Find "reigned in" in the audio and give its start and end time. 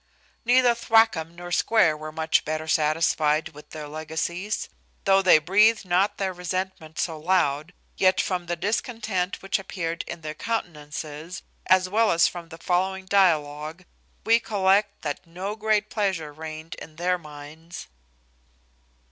16.33-16.95